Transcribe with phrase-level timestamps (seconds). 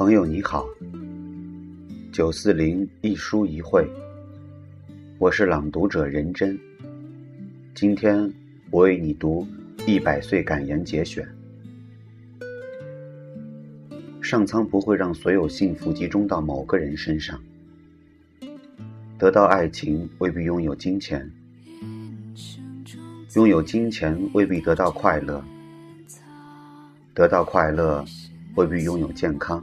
[0.00, 0.66] 朋友你好，
[2.10, 3.86] 九四零一书一会，
[5.18, 6.58] 我是朗读者任真。
[7.74, 8.32] 今天
[8.70, 9.46] 我为你读
[9.86, 11.28] 一百岁感言节选。
[14.22, 17.38] 上苍不会让所有幸福集中到某个人身上。
[19.18, 21.30] 得到爱情未必拥有金钱，
[23.34, 25.44] 拥有金钱未必得到快乐，
[27.12, 28.02] 得到快乐
[28.54, 29.62] 未必拥有健康，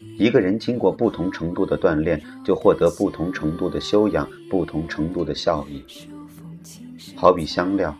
[0.00, 5.84] 一个人经过不同程度的锻炼，就获得不同程度的修养，不同程度的效益。
[7.14, 7.96] 好比香料，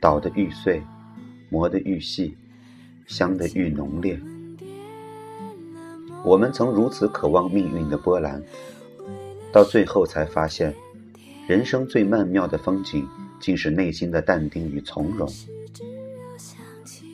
[0.00, 0.82] 捣得愈碎，
[1.50, 2.36] 磨得愈细，
[3.06, 4.20] 香得愈浓烈。
[6.24, 8.42] 我们曾如此渴望命运的波澜，
[9.52, 10.74] 到最后才发现。
[11.46, 13.08] 人生最曼妙的风景，
[13.40, 15.26] 竟是内心的淡定与从容。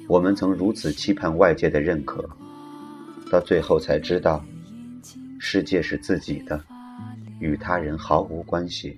[0.09, 2.29] 我们曾如此期盼外界的认可，
[3.35, 4.45] 到最后才知道，
[5.41, 6.65] 世界是自己的，
[7.41, 8.97] 与他人毫无关系。